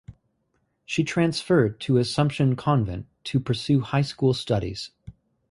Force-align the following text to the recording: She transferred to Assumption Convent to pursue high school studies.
She 0.83 1.03
transferred 1.03 1.79
to 1.81 1.97
Assumption 1.99 2.55
Convent 2.55 3.05
to 3.25 3.39
pursue 3.39 3.81
high 3.81 4.01
school 4.01 4.33
studies. 4.33 4.89